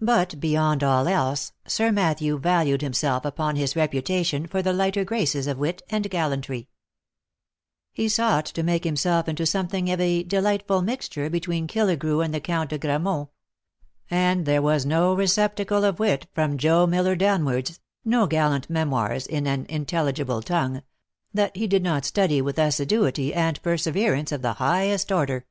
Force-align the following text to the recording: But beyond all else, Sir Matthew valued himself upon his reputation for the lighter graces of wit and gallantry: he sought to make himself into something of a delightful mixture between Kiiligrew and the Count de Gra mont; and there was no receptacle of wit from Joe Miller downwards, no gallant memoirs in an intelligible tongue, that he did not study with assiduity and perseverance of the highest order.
But 0.00 0.40
beyond 0.40 0.82
all 0.82 1.06
else, 1.06 1.52
Sir 1.68 1.92
Matthew 1.92 2.38
valued 2.38 2.80
himself 2.80 3.26
upon 3.26 3.54
his 3.56 3.76
reputation 3.76 4.46
for 4.46 4.62
the 4.62 4.72
lighter 4.72 5.04
graces 5.04 5.46
of 5.46 5.58
wit 5.58 5.82
and 5.90 6.08
gallantry: 6.08 6.70
he 7.92 8.08
sought 8.08 8.46
to 8.46 8.62
make 8.62 8.84
himself 8.84 9.28
into 9.28 9.44
something 9.44 9.90
of 9.90 10.00
a 10.00 10.22
delightful 10.22 10.80
mixture 10.80 11.28
between 11.28 11.66
Kiiligrew 11.68 12.24
and 12.24 12.32
the 12.32 12.40
Count 12.40 12.70
de 12.70 12.78
Gra 12.78 12.98
mont; 12.98 13.28
and 14.10 14.46
there 14.46 14.62
was 14.62 14.86
no 14.86 15.12
receptacle 15.12 15.84
of 15.84 15.98
wit 15.98 16.28
from 16.32 16.56
Joe 16.56 16.86
Miller 16.86 17.14
downwards, 17.14 17.78
no 18.06 18.26
gallant 18.26 18.70
memoirs 18.70 19.26
in 19.26 19.46
an 19.46 19.66
intelligible 19.68 20.40
tongue, 20.40 20.82
that 21.34 21.54
he 21.54 21.66
did 21.66 21.82
not 21.82 22.06
study 22.06 22.40
with 22.40 22.58
assiduity 22.58 23.34
and 23.34 23.60
perseverance 23.62 24.32
of 24.32 24.40
the 24.40 24.54
highest 24.54 25.12
order. 25.12 25.44